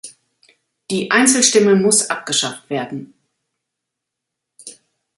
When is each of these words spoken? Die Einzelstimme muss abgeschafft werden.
Die 0.89 1.11
Einzelstimme 1.11 1.75
muss 1.75 2.09
abgeschafft 2.09 2.71
werden. 2.71 3.13